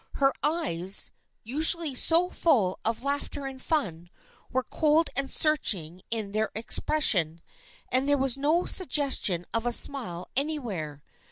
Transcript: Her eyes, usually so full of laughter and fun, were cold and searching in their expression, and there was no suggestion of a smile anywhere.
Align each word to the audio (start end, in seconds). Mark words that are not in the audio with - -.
Her 0.13 0.33
eyes, 0.41 1.11
usually 1.43 1.93
so 1.93 2.31
full 2.31 2.79
of 2.83 3.03
laughter 3.03 3.45
and 3.45 3.61
fun, 3.61 4.09
were 4.51 4.63
cold 4.63 5.11
and 5.15 5.29
searching 5.29 6.01
in 6.09 6.31
their 6.31 6.49
expression, 6.55 7.39
and 7.91 8.09
there 8.09 8.17
was 8.17 8.35
no 8.35 8.65
suggestion 8.65 9.45
of 9.53 9.67
a 9.67 9.71
smile 9.71 10.27
anywhere. 10.35 11.03